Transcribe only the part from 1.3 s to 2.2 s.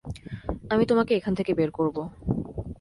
থেকে বের করবো।